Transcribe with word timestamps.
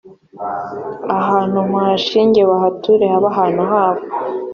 ahantu 1.19 1.57
mpabashinge 1.69 2.41
bahature 2.49 3.03
habe 3.13 3.27
ahantu 3.33 3.61
habo 3.71 4.01